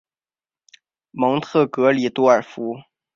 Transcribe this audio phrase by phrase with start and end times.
[1.11, 2.73] 蒙特格里多尔福。